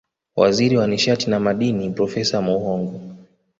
[0.35, 3.01] Waziri wa nishati na Madini Profesa Muhongo